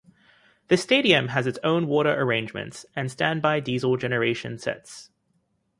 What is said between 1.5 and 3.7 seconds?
own water arrangements and standby